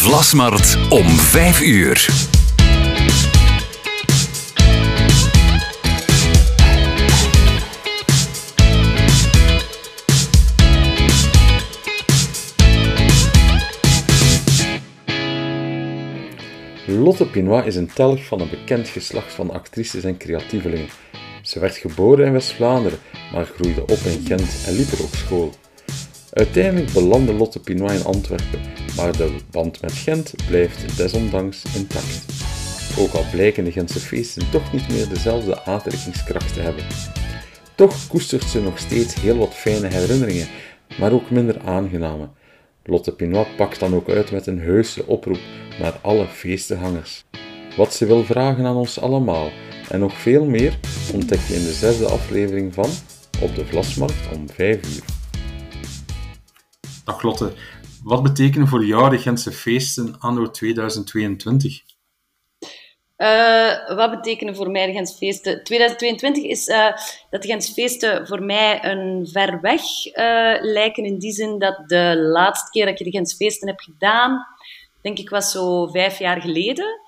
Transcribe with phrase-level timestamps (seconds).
[0.00, 2.08] Vlasmarkt om 5 uur.
[16.86, 20.88] Lotte Pinois is een telg van een bekend geslacht van actrices en creatievelingen.
[21.42, 22.98] Ze werd geboren in West-Vlaanderen,
[23.32, 25.54] maar groeide op in Gent en liep er ook school.
[26.32, 28.60] Uiteindelijk belandde Lotte Pinois in Antwerpen,
[28.96, 32.24] maar de band met Gent blijft desondanks intact.
[32.98, 36.84] Ook al blijken de Gentse feesten toch niet meer dezelfde aantrekkingskracht te hebben.
[37.74, 40.48] Toch koestert ze nog steeds heel wat fijne herinneringen,
[40.98, 42.28] maar ook minder aangename.
[42.84, 45.40] Lotte Pinois pakt dan ook uit met een heuse oproep
[45.78, 47.24] naar alle feestenhangers.
[47.76, 49.50] Wat ze wil vragen aan ons allemaal
[49.88, 50.78] en nog veel meer
[51.12, 52.90] ontdek je in de zesde aflevering van
[53.40, 55.19] Op de Vlasmarkt om 5 uur.
[57.10, 57.50] Dag
[58.04, 61.82] wat betekenen voor jou de Gentse feesten anno 2022?
[63.16, 65.64] Uh, wat betekenen voor mij de Gentse feesten?
[65.64, 66.86] 2022 is uh,
[67.30, 70.14] dat de Gentse feesten voor mij een ver weg uh,
[70.60, 71.04] lijken.
[71.04, 74.46] In die zin dat de laatste keer dat ik de Gentse feesten heb gedaan,
[75.02, 77.00] denk ik was zo vijf jaar geleden.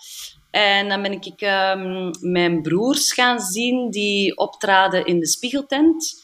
[0.50, 6.22] En dan ben ik um, mijn broers gaan zien die optraden in de Spiegeltent.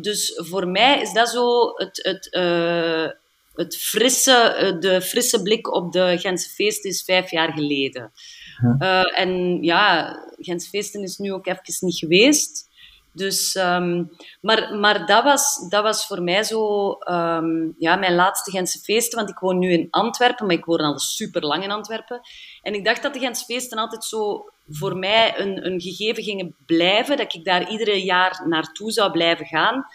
[0.00, 2.28] Dus voor mij is dat zo het, het
[3.56, 8.12] het frisse, eh, de frisse blik op de Gentse feesten is vijf jaar geleden.
[8.78, 12.65] Uh, en ja, Gentse feesten is nu ook even niet geweest.
[13.16, 18.50] Dus, um, maar maar dat, was, dat was voor mij zo um, ja, mijn laatste
[18.50, 19.18] Gentse feesten.
[19.18, 22.20] Want ik woon nu in Antwerpen, maar ik woon al super lang in Antwerpen.
[22.62, 26.56] En ik dacht dat de Gentse feesten altijd zo voor mij een, een gegeven gingen
[26.66, 27.16] blijven.
[27.16, 29.86] Dat ik daar iedere jaar naartoe zou blijven gaan.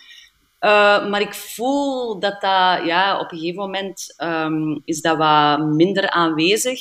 [0.62, 5.60] Uh, maar ik voel dat dat, ja, op een gegeven moment um, is dat wat
[5.60, 6.80] minder aanwezig.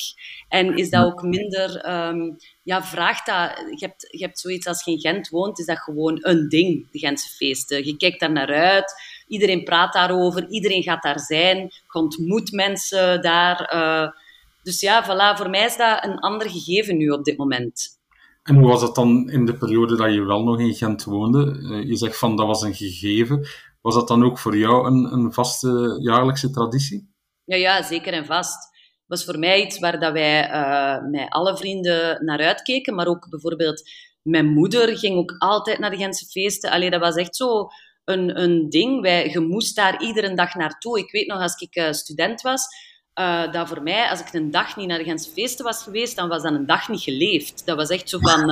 [0.48, 3.50] En is dat ook minder, um, ja, vraagt dat,
[3.80, 6.90] je hebt, je hebt zoiets als je in Gent woont, is dat gewoon een ding,
[6.90, 7.86] de Gentse feesten.
[7.86, 8.94] Je kijkt daar naar uit,
[9.26, 13.72] iedereen praat daarover, iedereen gaat daar zijn, je ontmoet mensen daar.
[13.74, 14.08] Uh,
[14.62, 17.98] dus ja, voilà, voor mij is dat een ander gegeven nu op dit moment.
[18.42, 21.58] En hoe was dat dan in de periode dat je wel nog in Gent woonde?
[21.62, 23.46] Uh, je zegt van dat was een gegeven.
[23.80, 27.14] Was dat dan ook voor jou een, een vaste jaarlijkse traditie?
[27.44, 28.68] Ja, ja, zeker en vast.
[28.82, 33.06] Het was voor mij iets waar dat wij uh, met alle vrienden naar uitkeken, maar
[33.06, 33.90] ook bijvoorbeeld
[34.22, 36.70] mijn moeder ging ook altijd naar de Gentse feesten.
[36.70, 37.68] Allee, dat was echt zo
[38.04, 39.00] een, een ding.
[39.00, 40.98] Wij, je moest daar iedere dag naartoe.
[40.98, 42.66] Ik weet nog, als ik uh, student was,
[43.14, 46.16] uh, dat voor mij, als ik een dag niet naar de Gentse feesten was geweest,
[46.16, 47.66] dan was dat een dag niet geleefd.
[47.66, 48.50] Dat was echt zo van,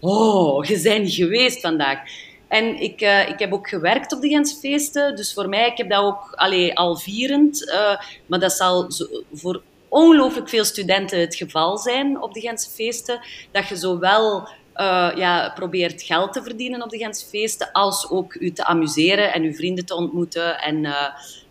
[0.00, 1.98] oh, je bent geweest vandaag.
[2.48, 5.16] En ik, uh, ik heb ook gewerkt op de Gentse feesten.
[5.16, 7.62] Dus voor mij, ik heb dat ook allee, al vierend.
[7.62, 12.70] Uh, maar dat zal zo, voor ongelooflijk veel studenten het geval zijn op de Gentse
[12.70, 13.20] feesten.
[13.50, 18.34] Dat je zowel uh, ja, probeert geld te verdienen op de Gentse feesten, als ook
[18.34, 20.86] u te amuseren en uw vrienden te ontmoeten en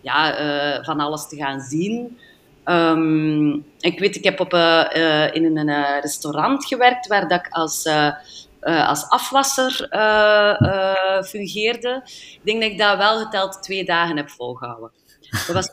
[0.00, 2.18] ja, van alles te gaan zien.
[2.64, 4.52] Um, ik weet, ik heb op,
[5.32, 7.88] in een restaurant gewerkt waar dat ik als
[8.62, 12.02] uh, als afwasser uh, uh, fungeerde.
[12.04, 14.90] Ik denk dat ik dat wel geteld twee dagen heb volgehouden.
[15.30, 15.68] Dat was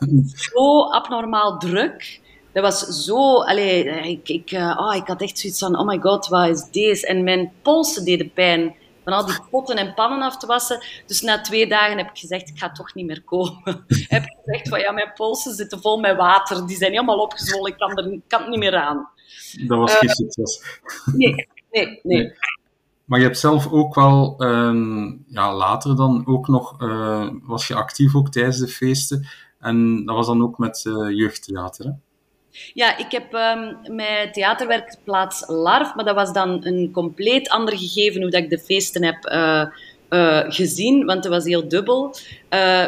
[0.52, 2.20] zo abnormaal druk.
[2.52, 3.42] Dat was zo...
[3.42, 7.06] Allee, ik, ik, oh, ik had echt zoiets van, oh my god, wat is deze?
[7.06, 8.74] En mijn polsen deden pijn
[9.04, 10.84] van al die potten en pannen af te wassen.
[11.06, 13.62] Dus na twee dagen heb ik gezegd, ik ga toch niet meer komen.
[14.08, 16.66] heb ik gezegd van, ja, mijn polsen zitten vol met water.
[16.66, 19.08] Die zijn helemaal opgezwollen, ik kan er kan het niet meer aan.
[19.66, 20.80] Dat was geen succes.
[21.04, 21.34] Nee,
[21.70, 22.00] nee, nee.
[22.02, 22.34] nee.
[23.06, 27.74] Maar je hebt zelf ook wel, um, ja, later dan ook nog, uh, was je
[27.74, 29.28] actief ook tijdens de feesten.
[29.60, 31.90] En dat was dan ook met uh, jeugdtheater, hè?
[32.74, 38.22] Ja, ik heb um, mijn theaterwerkplaats LARF, maar dat was dan een compleet ander gegeven
[38.22, 39.26] hoe dat ik de feesten heb
[40.10, 42.06] uh, gezien, want het was heel dubbel.
[42.06, 42.14] Uh,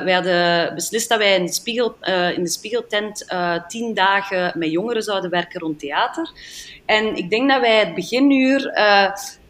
[0.05, 1.97] wij hadden beslist dat wij in de, spiegel,
[2.37, 3.27] in de Spiegeltent
[3.69, 6.31] tien dagen met jongeren zouden werken rond theater.
[6.87, 8.73] En ik denk dat wij het beginuur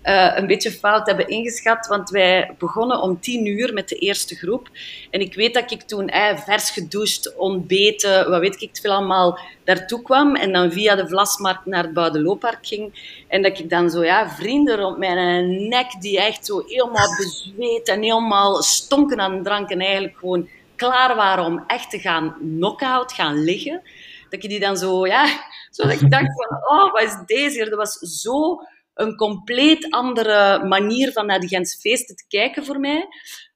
[0.08, 4.34] uh, een beetje fout hebben ingeschat, want wij begonnen om tien uur met de eerste
[4.34, 4.69] groep.
[5.10, 8.93] En ik weet dat ik toen eh, vers gedoucht, ontbeten, wat weet ik het veel
[8.93, 10.37] allemaal, daartoe kwam.
[10.37, 13.16] En dan via de Vlasmarkt naar het Boudelooppark ging.
[13.28, 17.88] En dat ik dan zo, ja, vrienden rond mijn nek die echt zo helemaal bezweet
[17.88, 23.12] en helemaal stonken aan drank en eigenlijk gewoon klaar waren om echt te gaan knock-out,
[23.12, 23.82] gaan liggen.
[24.31, 25.26] Dat ik die dan zo, ja,
[25.70, 27.70] zo dat ik dacht van, oh, wat is deze hier?
[27.70, 28.60] Dat was zo
[28.99, 33.06] een compleet andere manier van naar de Gentse feesten te kijken voor mij.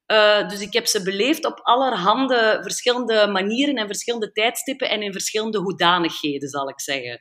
[0.07, 5.13] Uh, dus ik heb ze beleefd op allerhande verschillende manieren en verschillende tijdstippen en in
[5.13, 7.21] verschillende hoedanigheden, zal ik zeggen.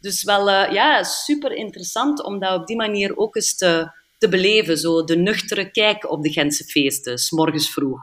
[0.00, 4.28] Dus wel uh, ja, super interessant om dat op die manier ook eens te, te
[4.28, 4.78] beleven.
[4.78, 8.00] Zo de nuchtere kijk op de Gentse feesten, s morgens vroeg.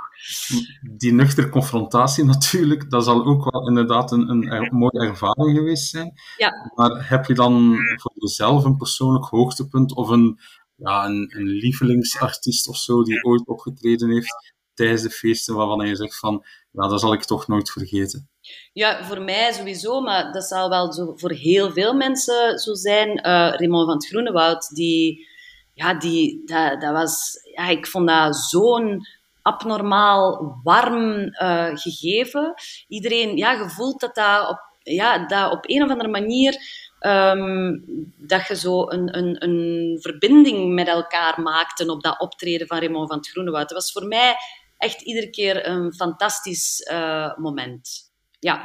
[0.98, 6.14] Die nuchtere confrontatie natuurlijk, dat zal ook wel inderdaad een, een, mooie ervaring geweest zijn.
[6.38, 6.72] Ja.
[6.76, 10.40] Maar heb je dan voor jezelf een persoonlijk hoogtepunt of een,
[10.76, 15.96] ja, een, een lievelingsartiest of zo die ooit opgetreden heeft tijdens de feesten waarvan je
[15.96, 18.30] zegt van, ja, dat zal ik toch nooit vergeten?
[18.74, 23.10] Ja, voor mij sowieso, maar dat zal wel zo voor heel veel mensen zo zijn.
[23.10, 25.28] Uh, Raymond van het Groenewoud, die,
[25.74, 29.08] ja, die, dat, dat was, ja, ik vond dat zo'n
[29.42, 32.54] abnormaal warm uh, gegeven.
[32.88, 36.58] Iedereen, ja, gevoeld dat dat op, ja, dat op een of andere manier
[37.00, 37.84] um,
[38.18, 43.08] dat je zo een, een, een verbinding met elkaar maakte op dat optreden van Raymond
[43.08, 43.70] van het Groenewoud.
[43.70, 44.36] Dat was voor mij
[44.78, 48.12] echt iedere keer een fantastisch uh, moment.
[48.40, 48.62] Ja.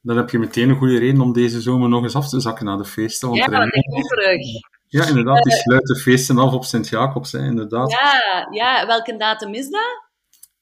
[0.00, 2.64] Dan heb je meteen een goede reden om deze zomer nog eens af te zakken
[2.64, 3.28] naar de feesten.
[3.28, 4.40] Want ja, dat is terug.
[4.88, 5.42] Ja, inderdaad.
[5.42, 7.90] Die sluiten feesten af op Sint-Jacobs, inderdaad.
[7.90, 10.06] Ja, ja, welke datum is dat?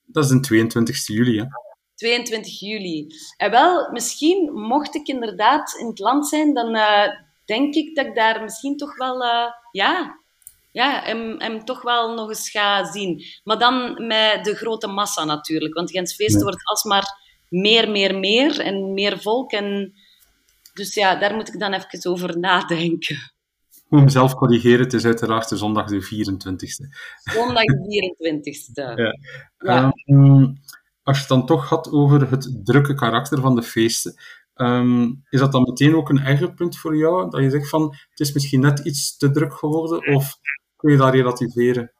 [0.04, 1.44] Dat is de 22 juli, hè.
[1.94, 3.06] 22 juli.
[3.36, 7.08] En wel, misschien mocht ik inderdaad in het land zijn, dan uh,
[7.44, 10.20] denk ik dat ik daar misschien toch wel, uh, ja,
[10.72, 13.24] ja hem, hem toch wel nog eens ga zien.
[13.44, 16.42] Maar dan met de grote massa natuurlijk, want Gens Feest nee.
[16.42, 17.04] wordt alsmaar
[17.48, 19.52] meer, meer, meer en meer volk.
[19.52, 19.94] En,
[20.72, 23.34] dus ja, daar moet ik dan even over nadenken.
[23.88, 26.86] Moet mezelf corrigeren, het is uiteraard de zondag de 24e.
[27.22, 28.94] Zondag de 24e.
[29.02, 29.18] ja.
[29.58, 29.92] ja.
[30.06, 30.60] Um,
[31.02, 34.14] als je het dan toch had over het drukke karakter van de feesten,
[34.54, 37.30] um, is dat dan meteen ook een erger punt voor jou?
[37.30, 40.38] Dat je zegt van, het is misschien net iets te druk geworden, of
[40.76, 41.92] kun je dat relativeren?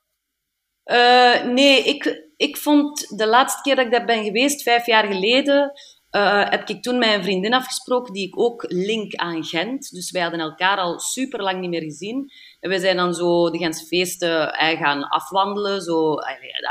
[0.85, 5.07] Uh, nee, ik, ik vond de laatste keer dat ik daar ben geweest, vijf jaar
[5.07, 5.73] geleden,
[6.17, 9.91] uh, heb ik toen met een vriendin afgesproken die ik ook link aan Gent.
[9.91, 12.33] Dus wij hadden elkaar al super lang niet meer gezien.
[12.61, 16.15] En we zijn dan zo de Gentse feesten uh, gaan afwandelen, zo,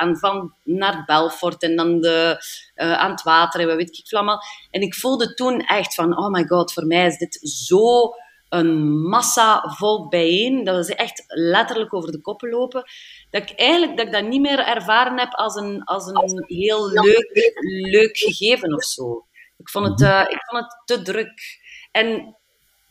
[0.02, 2.44] uh, van naar Belfort en dan de,
[2.76, 4.42] aan het water en wat weet ik allemaal.
[4.72, 8.14] En ik voelde toen echt van, oh my god, voor mij is dit zo
[8.50, 10.64] een massa volk bijeen.
[10.64, 12.84] Dat ze echt letterlijk over de koppen lopen.
[13.30, 16.90] Dat ik eigenlijk dat, ik dat niet meer ervaren heb als een, als een heel
[16.90, 17.58] leuk,
[17.92, 19.26] leuk gegeven of zo.
[19.58, 21.60] Ik vond het, uh, ik vond het te druk.
[21.92, 22.36] En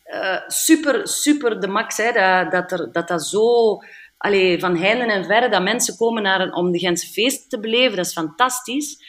[0.07, 3.79] uh, super, super de max, hè, dat, dat, er, dat dat zo...
[4.19, 7.97] Allee, van heinde en verre, dat mensen komen naar om de Gentse feest te beleven,
[7.97, 9.03] dat is fantastisch.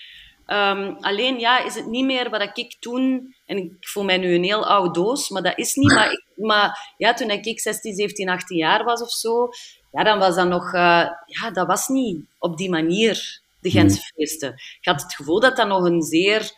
[0.47, 4.35] Um, alleen ja, is het niet meer wat ik toen, en ik voel mij nu
[4.35, 5.93] een heel oude doos, maar dat is niet.
[5.93, 9.49] Maar, ik, maar ja, toen ik 16, 17, 18 jaar was of zo,
[9.91, 14.01] ja, dan was dat nog, uh, ja, dat was niet op die manier, de Gentse
[14.15, 14.53] feesten.
[14.53, 16.51] Ik had het gevoel dat dat nog een zeer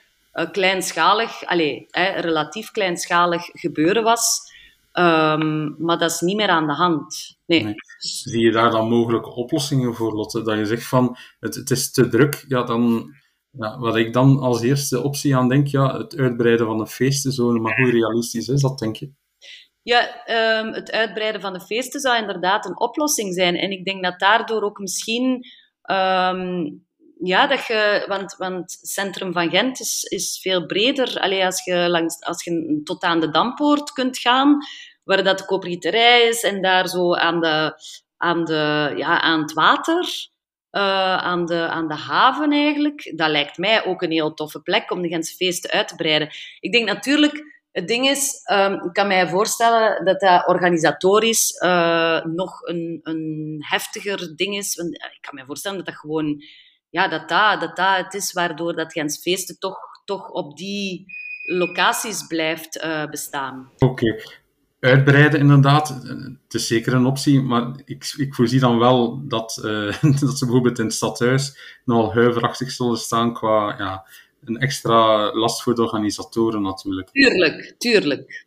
[0.46, 4.56] kleinschalig, allez, eh, relatief kleinschalig gebeuren was.
[4.94, 7.38] Um, maar dat is niet meer aan de hand.
[7.46, 7.64] Nee.
[7.64, 7.76] nee.
[7.98, 10.42] Zie je daar dan mogelijke oplossingen voor, Lotte?
[10.42, 13.14] Dat je zegt van, het, het is te druk, ja, dan
[13.52, 17.60] ja, wat ik dan als eerste optie aan denk, ja, het uitbreiden van de feestenzone,
[17.60, 19.12] maar hoe realistisch is dat, denk je?
[19.82, 20.28] Ja,
[20.60, 23.56] um, het uitbreiden van de feesten zou inderdaad een oplossing zijn.
[23.56, 25.46] En ik denk dat daardoor ook misschien,
[25.92, 26.87] um,
[27.20, 31.20] ja, dat je, want, want het centrum van Gent is, is veel breder.
[31.20, 34.58] Alleen als je, langs, als je tot aan de Dampoort kunt gaan,
[35.04, 37.74] waar dat de kopergieterij is en daar zo aan, de,
[38.18, 40.30] aan, de, ja, aan het water
[40.72, 43.14] uh, aan, de, aan de haven eigenlijk.
[43.16, 46.30] Dat lijkt mij ook een heel toffe plek om de Gentse feesten uit te breiden.
[46.60, 52.24] Ik denk natuurlijk, het ding is, um, ik kan mij voorstellen dat dat organisatorisch uh,
[52.24, 54.76] nog een, een heftiger ding is.
[54.76, 56.44] Want ik kan mij voorstellen dat dat gewoon,
[56.90, 61.06] ja, dat dat, dat, dat het is waardoor dat Gentse feesten toch, toch op die
[61.46, 63.72] locaties blijft uh, bestaan.
[63.78, 64.22] Oké,
[64.80, 65.90] uitbreiden, inderdaad.
[66.44, 70.46] Het is zeker een optie, maar ik, ik voorzie dan wel dat, uh, dat ze
[70.46, 74.08] bijvoorbeeld in het stadhuis nogal huiverachtig zullen staan qua ja,
[74.44, 77.10] een extra last voor de organisatoren natuurlijk.
[77.10, 78.46] Tuurlijk, tuurlijk.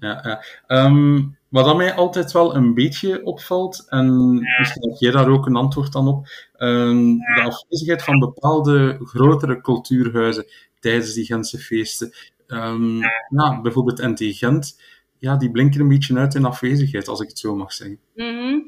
[0.00, 0.20] Ja,
[0.66, 0.84] ja.
[0.84, 5.46] Um, wat dat mij altijd wel een beetje opvalt, en misschien heb jij daar ook
[5.46, 6.26] een antwoord dan op,
[6.58, 10.46] um, de afwezigheid van bepaalde grotere cultuurhuizen
[10.80, 12.12] tijdens die Gentse feesten.
[12.46, 14.76] Um, ja, bijvoorbeeld NT Gent
[15.20, 17.98] ja, die blinken een beetje uit in afwezigheid, als ik het zo mag zeggen.
[18.14, 18.64] Mm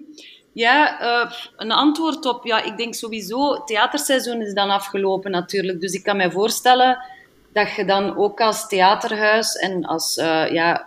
[0.53, 2.45] Ja, uh, een antwoord op.
[2.45, 5.81] Ja, ik denk sowieso, het theaterseizoen is dan afgelopen natuurlijk.
[5.81, 7.05] Dus ik kan me voorstellen
[7.53, 10.87] dat je dan ook als theaterhuis en als, uh, ja,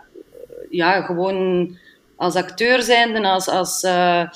[0.70, 1.76] ja, gewoon
[2.16, 4.28] als acteur zijnde, als, als uh,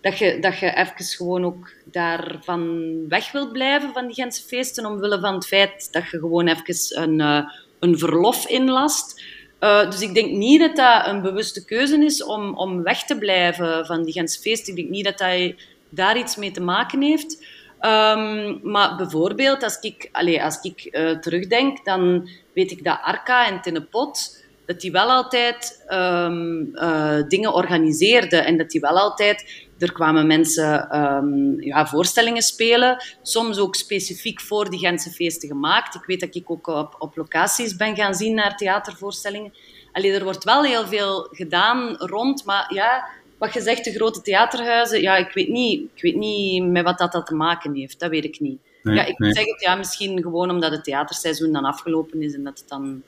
[0.00, 4.86] dat je, dat je even gewoon ook daarvan weg wilt blijven, van die Gentse feesten,
[4.86, 7.48] omwille van het feit dat je gewoon even een, uh,
[7.80, 9.22] een verlof inlast.
[9.60, 13.18] Uh, dus ik denk niet dat dat een bewuste keuze is om, om weg te
[13.18, 14.72] blijven van die Gentse feesten.
[14.72, 15.54] Ik denk niet dat dat
[15.88, 17.44] daar iets mee te maken heeft.
[17.80, 23.60] Um, maar bijvoorbeeld, als ik, allez, als ik terugdenk, dan weet ik dat Arca en
[23.60, 29.64] Tinnepot dat die wel altijd um, uh, dingen organiseerden en dat die wel altijd...
[29.78, 35.94] Er kwamen mensen um, ja, voorstellingen spelen, soms ook specifiek voor die Gentse feesten gemaakt.
[35.94, 39.52] Ik weet dat ik ook op, op locaties ben gaan zien naar theatervoorstellingen.
[39.92, 43.08] Allee, er wordt wel heel veel gedaan rond, maar ja,
[43.38, 46.98] wat je zegt, de grote theaterhuizen, ja, ik weet niet, ik weet niet met wat
[46.98, 48.00] dat, dat te maken heeft.
[48.00, 48.58] Dat weet ik niet.
[48.82, 49.32] Nee, ja, ik nee.
[49.32, 53.02] zeg het ja, misschien gewoon omdat het theaterseizoen dan afgelopen is en dat het dan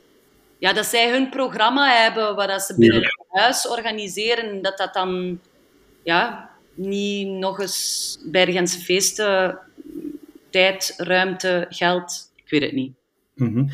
[0.59, 4.95] ja, dat zij hun programma hebben waar dat ze binnen het huis organiseren, dat dat
[4.95, 5.41] dan
[6.03, 9.59] ja, niet nog eens bij de Gentse feesten
[10.51, 12.93] tijd, ruimte, geld, ik weet het niet.
[13.35, 13.71] Mm -hmm.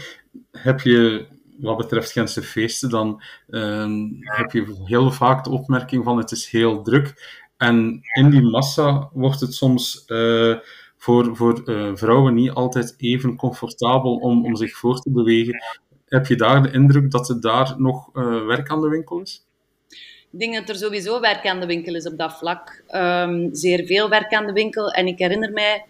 [0.51, 1.27] Heb je,
[1.59, 3.87] wat betreft Gentse feesten, dan uh,
[4.21, 7.43] heb je heel vaak de opmerking van het is heel druk.
[7.57, 10.57] En in die massa wordt het soms uh,
[10.97, 15.63] voor, voor uh, vrouwen niet altijd even comfortabel om, om zich voor te bewegen.
[16.15, 19.43] Heb je daar de indruk dat er daar nog uh, werk aan de winkel is?
[20.31, 22.83] Ik denk dat er sowieso werk aan de winkel is op dat vlak.
[22.95, 24.91] Um, zeer veel werk aan de winkel.
[24.91, 25.85] En ik herinner mij,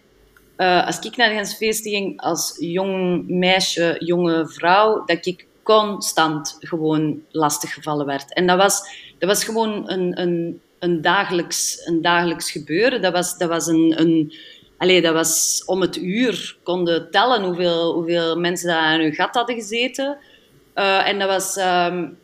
[0.57, 7.21] uh, als ik naar Gensfeesten ging als jong meisje, jonge vrouw, dat ik constant gewoon
[7.31, 8.33] lastig gevallen werd.
[8.33, 8.81] En dat was,
[9.19, 13.01] dat was gewoon een, een, een, dagelijks, een dagelijks gebeuren.
[13.01, 14.33] Dat was, dat was een, een
[14.77, 16.57] Allee, dat was om het uur.
[16.63, 20.17] Konden tellen hoeveel, hoeveel mensen daar aan hun gat hadden gezeten.
[20.75, 22.17] Uh, en dat was um,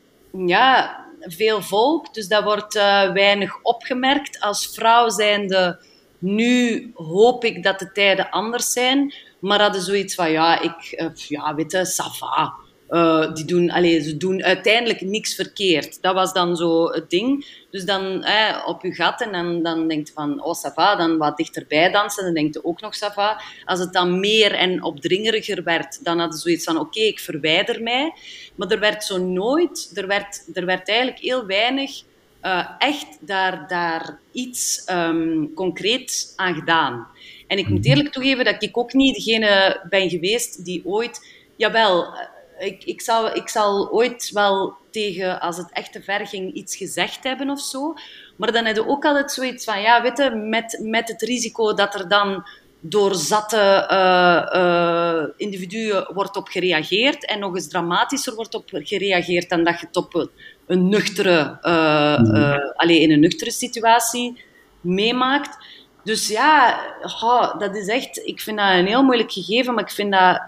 [0.48, 4.39] ja, veel volk, dus dat wordt uh, weinig opgemerkt.
[4.39, 5.79] Als vrouw zijnde,
[6.20, 9.13] nu hoop ik dat de tijden anders zijn.
[9.39, 12.53] Maar hadden zoiets van, ja, ik, uh, ja, weet je, ça va.
[12.92, 16.02] Uh, die doen, allez, ze doen uiteindelijk niks verkeerd.
[16.02, 17.46] Dat was dan zo het ding.
[17.70, 21.18] Dus dan eh, op je gat en dan, dan denkt je van, oh, Sava, dan
[21.18, 22.24] wat dichterbij dansen.
[22.24, 23.42] Dan denkt je ook nog Sava.
[23.66, 27.20] Als het dan meer en opdringeriger werd, dan hadden ze zoiets van, oké, okay, ik
[27.20, 28.14] verwijder mij.
[28.56, 32.02] Maar er werd zo nooit, er werd, er werd eigenlijk heel weinig
[32.44, 37.08] uh, echt daar, daar iets um, concreets aan gedaan.
[37.48, 42.14] En ik moet eerlijk toegeven dat ik ook niet degene ben geweest die ooit, jawel
[42.62, 46.75] ik, ik, zal, ik zal ooit wel tegen, als het echt te ver ging, iets
[46.75, 47.94] gezegd hebben of zo.
[48.36, 51.74] Maar dan heb je ook altijd zoiets van, ja, weet je, met, met het risico
[51.74, 52.44] dat er dan
[52.80, 59.50] door zatte uh, uh, individuen wordt op gereageerd en nog eens dramatischer wordt op gereageerd
[59.50, 60.30] dan dat je het op
[60.68, 62.74] een nuchtere, uh, mm.
[62.75, 64.44] alleen in een nuchtere situatie
[64.82, 65.65] meemaakt.
[66.03, 66.80] Dus ja,
[67.22, 70.41] oh, dat is echt, ik vind dat een heel moeilijk gegeven, maar ik vind dat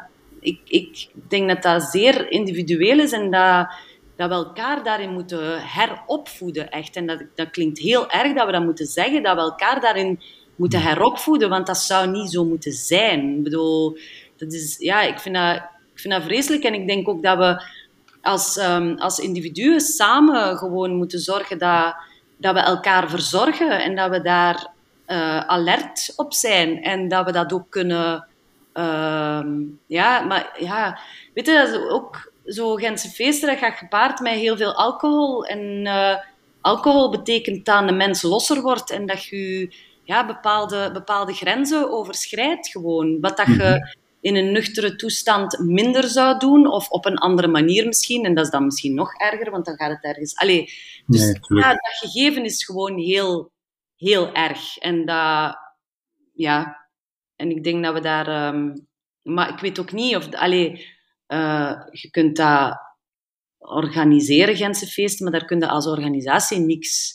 [0.44, 3.68] ik, ik denk dat dat zeer individueel is en dat,
[4.16, 6.72] dat we elkaar daarin moeten heropvoeden.
[6.72, 6.96] Echt.
[6.96, 10.20] En dat, dat klinkt heel erg dat we dat moeten zeggen, dat we elkaar daarin
[10.56, 13.38] moeten heropvoeden, want dat zou niet zo moeten zijn.
[13.38, 13.98] Ik bedoel,
[14.38, 15.56] dat is, ja, ik, vind dat,
[15.94, 17.64] ik vind dat vreselijk en ik denk ook dat we
[18.22, 21.96] als, um, als individuen samen gewoon moeten zorgen dat,
[22.38, 24.72] dat we elkaar verzorgen en dat we daar
[25.08, 28.28] uh, alert op zijn en dat we dat ook kunnen
[28.74, 31.00] Ehm, ja, maar ja,
[31.34, 35.46] weet je, dat is ook zo Gentse feesten, dat gaat gepaard met heel veel alcohol.
[35.46, 36.16] En uh,
[36.62, 42.68] alcohol betekent dat de mens losser wordt en dat je ja, bepaalde, bepaalde grenzen overschrijdt
[42.68, 43.20] gewoon.
[43.22, 43.78] Wat dat je mhm.
[44.22, 48.26] in een nuchtere toestand minder zou doen, of op een andere manier misschien.
[48.26, 50.36] En dat is dan misschien nog erger, want dan gaat het ergens...
[50.36, 50.74] Allee,
[51.06, 53.52] dus nee, ja, dat gegeven is gewoon heel,
[53.96, 54.78] heel erg.
[54.78, 55.62] En dat...
[56.36, 56.83] Ja,
[57.44, 58.54] en ik denk dat we daar...
[58.54, 58.88] Um,
[59.22, 60.34] maar ik weet ook niet of...
[60.34, 60.70] Allee,
[61.28, 62.78] uh, je kunt dat
[63.58, 67.14] organiseren, Gentse feesten, maar daar kun je als organisatie niks,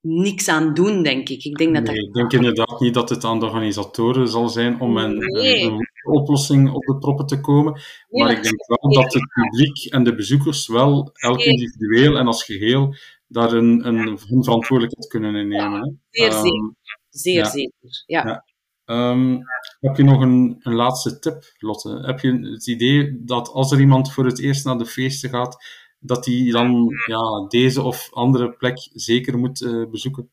[0.00, 1.44] niks aan doen, denk ik.
[1.44, 4.96] Ik denk, dat ik denk inderdaad niet dat het aan de organisatoren zal zijn om
[4.96, 5.62] een, nee.
[5.62, 7.72] een oplossing op de proppen te komen.
[8.08, 12.26] Nee, maar ik denk wel dat het publiek en de bezoekers wel, elk individueel en
[12.26, 12.94] als geheel,
[13.26, 16.02] daar een, een, hun verantwoordelijkheid kunnen innemen.
[16.10, 16.76] Ja, zeer um, zeker.
[17.10, 17.44] Zeer ja.
[17.44, 18.26] zeker, ja.
[18.26, 18.44] ja.
[18.86, 19.40] Um,
[19.80, 22.02] heb je nog een, laatste tip, Lotte?
[22.06, 25.64] Heb je het idee dat als er iemand voor het eerst naar de feesten gaat,
[25.98, 30.30] dat hij dan ja, deze of andere plek zeker moet uh, bezoeken?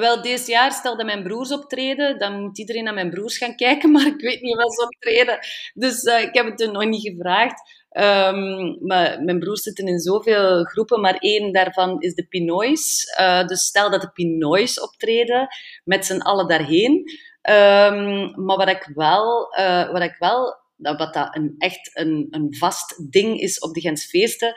[0.00, 2.18] wel, deze jaar stelde mijn broers optreden.
[2.18, 5.38] Dan moet iedereen naar mijn broers gaan kijken, maar ik weet niet wat ze optreden.
[5.74, 7.76] Dus uh, ik heb het hun nog niet gevraagd.
[7.90, 13.04] Um, maar mijn broers zitten in zoveel groepen, maar één daarvan is de Pinoys.
[13.20, 15.48] Uh, dus stel dat de Pinoys optreden,
[15.84, 17.10] met z'n allen daarheen.
[17.42, 22.56] Um, maar wat ik wel, uh, wat ik wel wat dat een, echt een, een
[22.56, 24.52] vast ding is op de Gensfeesten.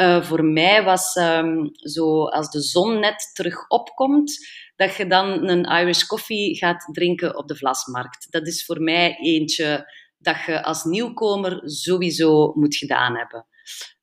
[0.00, 5.48] Uh, voor mij was um, zo als de zon net terug opkomt, dat je dan
[5.48, 8.26] een Irish coffee gaat drinken op de Vlasmarkt.
[8.30, 13.46] Dat is voor mij eentje dat je als nieuwkomer sowieso moet gedaan hebben.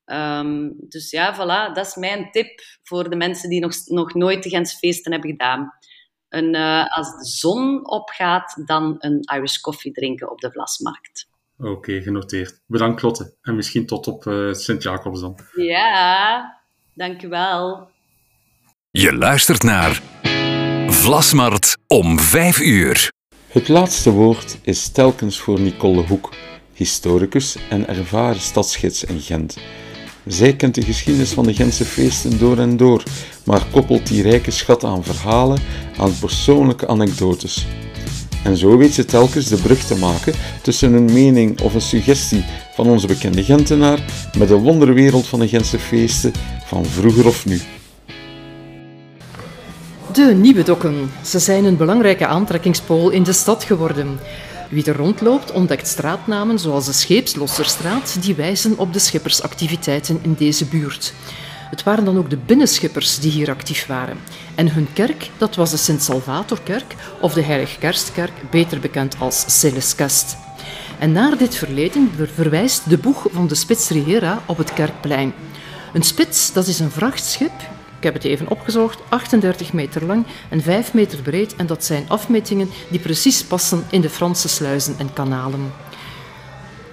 [0.05, 4.43] Um, dus ja, voilà, dat is mijn tip voor de mensen die nog, nog nooit
[4.43, 5.71] de Gensfeesten hebben gedaan.
[6.33, 11.27] Een, uh, als de zon opgaat, dan een Irish coffee drinken op de Vlasmarkt.
[11.57, 12.61] Oké, genoteerd.
[12.67, 13.35] Bedankt Lotte.
[13.41, 15.39] En misschien tot op uh, Sint-Jacobs dan.
[15.55, 16.61] Ja,
[16.93, 17.89] dankjewel.
[18.91, 20.01] Je luistert naar
[20.87, 23.11] Vlasmart om 5 uur.
[23.47, 26.33] Het laatste woord is telkens voor Nicole Hoek,
[26.73, 29.57] historicus en ervaren stadsgids in Gent.
[30.27, 33.03] Zij kent de geschiedenis van de Gentse feesten door en door,
[33.43, 35.59] maar koppelt die rijke schat aan verhalen,
[35.97, 37.65] aan persoonlijke anekdotes.
[38.43, 42.45] En zo weet ze telkens de brug te maken tussen een mening of een suggestie
[42.75, 43.99] van onze bekende Gentenaar
[44.37, 46.31] met de wonderwereld van de Gentse feesten
[46.65, 47.61] van vroeger of nu.
[50.13, 51.11] De nieuwe dokken.
[51.25, 54.19] Ze zijn een belangrijke aantrekkingspool in de stad geworden.
[54.73, 60.65] Wie er rondloopt ontdekt straatnamen zoals de Scheepslosserstraat die wijzen op de schippersactiviteiten in deze
[60.65, 61.13] buurt.
[61.69, 64.17] Het waren dan ook de binnenschippers die hier actief waren.
[64.55, 70.37] En hun kerk, dat was de Sint-Salvatorkerk of de Heilig Kerstkerk, beter bekend als Celeskest.
[70.99, 75.33] En naar dit verleden verwijst de boeg van de Spits Riera op het kerkplein.
[75.93, 77.51] Een spits, dat is een vrachtschip,
[78.03, 82.05] ik heb het even opgezocht, 38 meter lang en 5 meter breed en dat zijn
[82.07, 85.71] afmetingen die precies passen in de Franse sluizen en kanalen.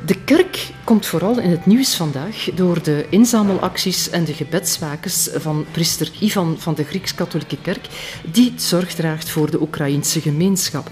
[0.06, 5.66] De kerk komt vooral in het nieuws vandaag door de inzamelacties en de gebedswakens van
[5.70, 7.86] priester Ivan van de Grieks-Katholieke Kerk,
[8.32, 10.90] die zorg draagt voor de Oekraïense gemeenschap.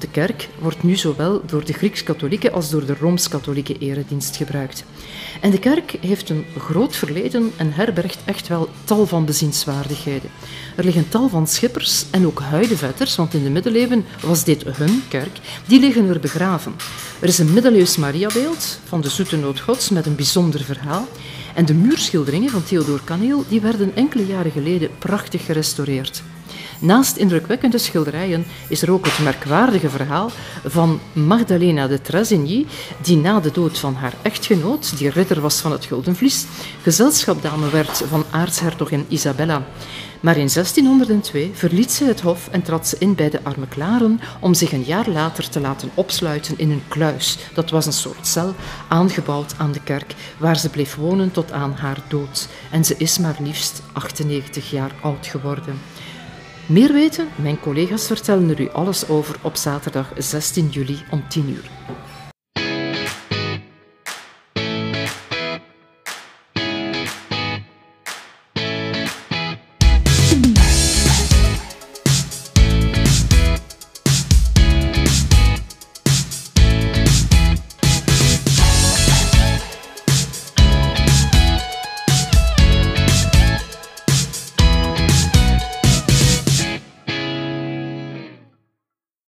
[0.00, 4.84] De kerk wordt nu zowel door de Grieks-Katholieke als door de Rooms-Katholieke eredienst gebruikt.
[5.40, 10.30] En de kerk heeft een groot verleden en herbergt echt wel tal van bezienswaardigheden.
[10.76, 15.02] Er liggen tal van schippers en ook huidevetters, want in de middeleeuwen was dit hun
[15.08, 16.74] kerk, die liggen er begraven.
[17.20, 21.08] Er is een middeleeuws Mariabeeld van de Zoete Nood Gods met een bijzonder verhaal.
[21.54, 26.22] En de muurschilderingen van Theodor Kaneel die werden enkele jaren geleden prachtig gerestaureerd.
[26.82, 30.30] Naast indrukwekkende schilderijen is er ook het merkwaardige verhaal
[30.64, 32.66] van Magdalena de Trazegny,
[33.02, 36.46] die na de dood van haar echtgenoot, die ridder was van het Guldenvlies,
[36.82, 39.62] gezelschapdame werd van aartshertogin Isabella.
[40.20, 44.20] Maar in 1602 verliet ze het hof en trad ze in bij de arme klaren
[44.40, 47.38] om zich een jaar later te laten opsluiten in een kluis.
[47.54, 48.54] Dat was een soort cel
[48.88, 52.48] aangebouwd aan de kerk, waar ze bleef wonen tot aan haar dood.
[52.70, 55.78] En ze is maar liefst 98 jaar oud geworden.
[56.66, 57.28] Meer weten?
[57.36, 61.70] Mijn collega's vertellen er u alles over op zaterdag 16 juli om 10 uur.